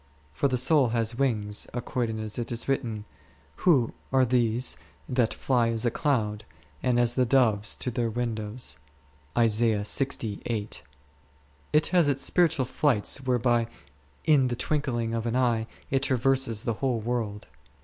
[0.33, 3.05] For the soul has wings, according as it is written,
[3.57, 4.75] who are these
[5.07, 6.43] that fly as a cloud,
[6.81, 8.79] and as the doves to their windows
[9.35, 9.41] P?
[9.45, 10.81] It
[11.91, 13.67] has its spiritual flights, whereby
[14.25, 17.45] in the twinkling of an eye it traverses the whole world.